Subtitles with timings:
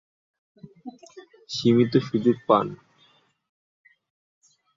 [1.49, 2.67] সীমিত সুযোগ পান।